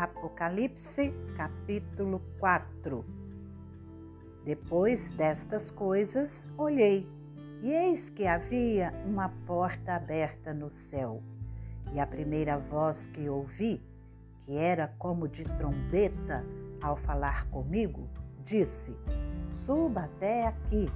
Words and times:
Apocalipse, 0.00 1.12
capítulo 1.36 2.22
4 2.38 3.04
Depois 4.46 5.12
destas 5.12 5.70
coisas, 5.70 6.48
olhei, 6.56 7.06
e 7.60 7.70
eis 7.70 8.08
que 8.08 8.26
havia 8.26 8.94
uma 9.04 9.28
porta 9.46 9.92
aberta 9.92 10.54
no 10.54 10.70
céu. 10.70 11.22
E 11.92 12.00
a 12.00 12.06
primeira 12.06 12.56
voz 12.56 13.04
que 13.04 13.28
ouvi, 13.28 13.82
que 14.40 14.56
era 14.56 14.88
como 14.98 15.28
de 15.28 15.44
trombeta 15.44 16.46
ao 16.80 16.96
falar 16.96 17.46
comigo, 17.50 18.08
disse: 18.42 18.96
Suba 19.46 20.04
até 20.04 20.46
aqui, 20.46 20.90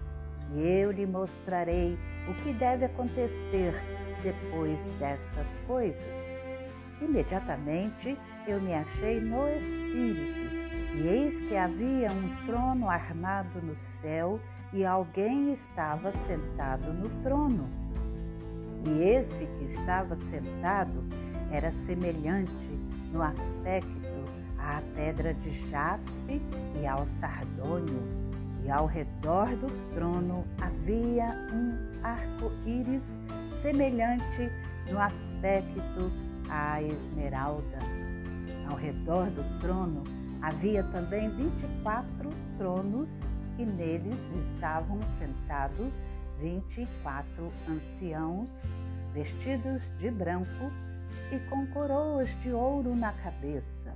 e 0.55 0.67
eu 0.67 0.91
lhe 0.91 1.05
mostrarei 1.05 1.99
o 2.27 2.43
que 2.43 2.55
deve 2.55 2.87
acontecer 2.87 3.75
depois 4.23 4.93
destas 4.93 5.59
coisas. 5.67 6.44
Imediatamente 7.01 8.17
eu 8.47 8.61
me 8.61 8.75
achei 8.75 9.21
no 9.21 9.49
Espírito, 9.49 10.55
e 10.95 11.09
eis 11.09 11.41
que 11.41 11.57
havia 11.57 12.11
um 12.13 12.47
trono 12.47 12.89
armado 12.89 13.61
no 13.63 13.75
céu, 13.75 14.41
e 14.73 14.85
alguém 14.85 15.53
estava 15.53 16.11
sentado 16.11 16.93
no 16.93 17.09
trono. 17.23 17.69
E 18.85 19.03
esse 19.03 19.47
que 19.47 19.65
estava 19.65 20.15
sentado 20.15 21.05
era 21.51 21.71
semelhante 21.71 22.71
no 23.13 23.23
aspecto 23.23 23.89
à 24.59 24.83
pedra 24.95 25.33
de 25.35 25.51
jaspe 25.71 26.43
e 26.81 26.87
ao 26.87 27.07
sardônio, 27.07 28.03
e 28.65 28.71
ao 28.71 28.87
redor 28.87 29.49
do 29.57 29.71
trono 29.95 30.45
havia 30.61 31.27
um 31.53 31.77
arco-íris 32.03 33.21
semelhante 33.47 34.51
no 34.91 34.99
aspecto 34.99 36.11
à 36.49 36.83
esmeralda. 36.83 37.79
Ao 38.69 38.77
redor 38.77 39.31
do 39.31 39.61
trono 39.61 40.03
havia 40.43 40.83
também 40.85 41.29
vinte 41.31 41.63
e 41.63 41.83
quatro 41.83 42.31
tronos 42.59 43.23
e 43.59 43.65
neles 43.65 44.31
estavam 44.31 45.03
sentados 45.03 46.03
vinte 46.39 46.83
e 46.83 46.89
quatro 47.03 47.53
anciãos 47.69 48.51
vestidos 49.13 49.89
de 49.99 50.11
branco 50.11 50.71
e 51.31 51.39
com 51.49 51.67
coroas 51.69 52.29
de 52.41 52.53
ouro 52.53 52.97
na 52.97 53.13
cabeça. 53.13 53.95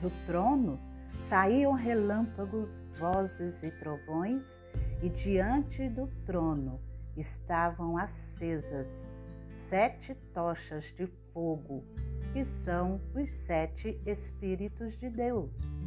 Do 0.00 0.10
trono 0.26 0.80
saíam 1.18 1.72
relâmpagos, 1.72 2.82
vozes 2.98 3.62
e 3.62 3.70
trovões, 3.78 4.60
e 5.00 5.08
diante 5.08 5.88
do 5.88 6.08
trono 6.26 6.80
estavam 7.16 7.96
acesas 7.96 9.06
sete 9.52 10.14
tochas 10.32 10.84
de 10.96 11.06
fogo, 11.34 11.84
que 12.32 12.42
são 12.42 12.98
os 13.14 13.28
sete 13.30 14.00
Espíritos 14.06 14.98
de 14.98 15.10
Deus. 15.10 15.78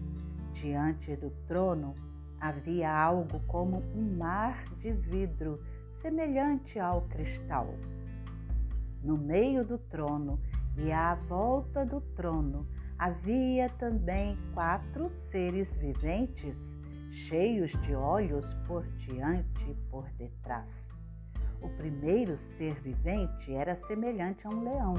Diante 0.53 1.15
do 1.15 1.31
trono 1.47 1.95
havia 2.39 2.95
algo 2.95 3.39
como 3.47 3.77
um 3.95 4.17
mar 4.17 4.63
de 4.75 4.91
vidro, 4.91 5.59
semelhante 5.91 6.79
ao 6.79 7.01
cristal. 7.07 7.73
No 9.01 9.17
meio 9.17 9.65
do 9.65 9.79
trono 9.79 10.39
e 10.77 10.91
à 10.91 11.15
volta 11.15 11.83
do 11.83 11.99
trono 12.01 12.67
havia 12.99 13.67
também 13.69 14.37
quatro 14.53 15.09
seres 15.09 15.75
viventes, 15.75 16.77
cheios 17.09 17.71
de 17.81 17.95
olhos 17.95 18.45
por 18.67 18.85
diante 18.97 19.71
e 19.71 19.73
por 19.89 20.07
detrás. 20.11 20.95
O 21.65 21.69
primeiro 21.69 22.37
ser 22.37 22.79
vivente 22.79 23.51
era 23.51 23.73
semelhante 23.73 24.45
a 24.45 24.51
um 24.51 24.63
leão. 24.63 24.93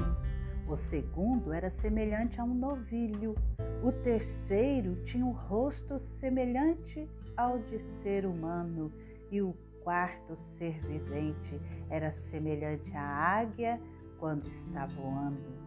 O 0.67 0.75
segundo 0.75 1.53
era 1.53 1.69
semelhante 1.69 2.41
a 2.41 2.43
um 2.43 2.53
novilho. 2.53 3.35
O 3.81 3.89
terceiro 3.89 5.01
tinha 5.05 5.25
um 5.25 5.31
rosto 5.31 5.97
semelhante 5.97 7.09
ao 7.37 7.57
de 7.59 7.79
ser 7.79 8.25
humano. 8.25 8.91
E 9.31 9.41
o 9.41 9.55
quarto 9.81 10.35
ser 10.35 10.77
vivente 10.81 11.57
era 11.89 12.11
semelhante 12.11 12.93
à 12.97 13.01
águia 13.01 13.79
quando 14.19 14.45
está 14.47 14.87
voando. 14.87 15.57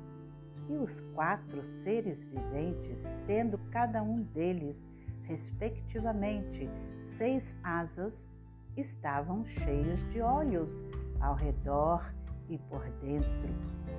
E 0.68 0.76
os 0.76 1.00
quatro 1.14 1.64
seres 1.64 2.24
viventes, 2.24 3.16
tendo 3.26 3.56
cada 3.70 4.02
um 4.02 4.20
deles, 4.20 4.86
respectivamente, 5.22 6.68
seis 7.00 7.56
asas, 7.64 8.28
estavam 8.76 9.44
cheios 9.44 10.00
de 10.10 10.20
olhos 10.20 10.84
ao 11.20 11.34
redor 11.34 12.12
e 12.48 12.58
por 12.58 12.84
dentro. 13.02 13.54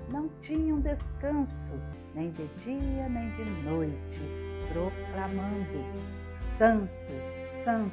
Não 0.09 0.29
tinham 0.41 0.79
descanso, 0.79 1.73
nem 2.13 2.31
de 2.31 2.47
dia 2.59 3.07
nem 3.09 3.29
de 3.31 3.45
noite, 3.63 4.21
proclamando: 4.71 5.85
Santo, 6.33 6.89
Santo, 7.45 7.91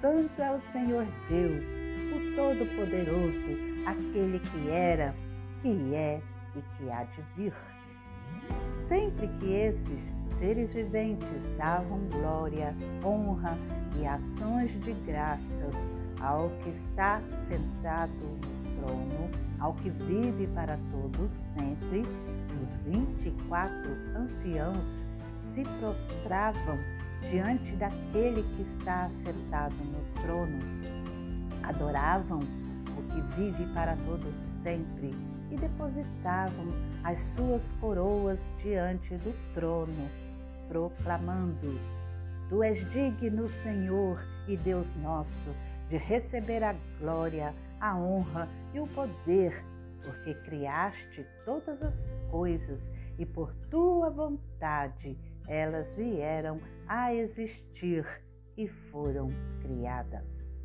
Santo 0.00 0.40
é 0.40 0.52
o 0.52 0.58
Senhor 0.58 1.06
Deus, 1.28 1.70
o 2.14 2.36
Todo-Poderoso, 2.36 3.50
aquele 3.86 4.40
que 4.40 4.70
era, 4.70 5.14
que 5.60 5.94
é 5.94 6.20
e 6.56 6.62
que 6.76 6.90
há 6.90 7.04
de 7.04 7.22
vir. 7.36 7.54
Sempre 8.88 9.28
que 9.38 9.52
esses 9.52 10.18
seres 10.26 10.72
viventes 10.72 11.46
davam 11.58 11.98
glória, 12.10 12.74
honra 13.04 13.58
e 14.00 14.06
ações 14.06 14.70
de 14.80 14.94
graças 15.06 15.92
ao 16.22 16.48
que 16.62 16.70
está 16.70 17.20
sentado 17.36 18.10
no 18.14 18.80
trono, 18.80 19.30
ao 19.60 19.74
que 19.74 19.90
vive 19.90 20.46
para 20.54 20.78
todos 20.90 21.30
sempre, 21.30 22.02
os 22.62 22.76
vinte 22.76 23.28
e 23.28 23.30
quatro 23.46 23.90
anciãos 24.16 25.06
se 25.38 25.62
prostravam 25.64 26.78
diante 27.30 27.76
daquele 27.76 28.42
que 28.56 28.62
está 28.62 29.06
sentado 29.10 29.76
no 29.84 30.22
trono. 30.22 30.64
Adoravam 31.62 32.38
o 32.96 33.02
que 33.02 33.20
vive 33.36 33.66
para 33.74 33.96
todos 33.96 34.34
sempre 34.34 35.14
e 35.50 35.56
depositavam 35.56 36.66
as 37.02 37.18
suas 37.18 37.72
coroas 37.80 38.50
diante 38.62 39.16
do 39.16 39.32
trono, 39.54 40.08
proclamando: 40.68 41.78
Tu 42.48 42.62
és 42.62 42.78
digno, 42.90 43.48
Senhor 43.48 44.22
e 44.46 44.56
Deus 44.56 44.94
nosso, 44.96 45.54
de 45.88 45.96
receber 45.96 46.62
a 46.62 46.74
glória, 46.98 47.54
a 47.80 47.96
honra 47.96 48.48
e 48.74 48.80
o 48.80 48.86
poder, 48.86 49.64
porque 50.04 50.34
criaste 50.34 51.26
todas 51.44 51.82
as 51.82 52.06
coisas 52.30 52.92
e 53.18 53.26
por 53.26 53.52
tua 53.70 54.10
vontade 54.10 55.18
elas 55.46 55.94
vieram 55.94 56.60
a 56.86 57.14
existir 57.14 58.06
e 58.56 58.68
foram 58.68 59.30
criadas. 59.62 60.58